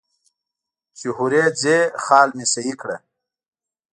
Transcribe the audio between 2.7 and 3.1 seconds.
کړه.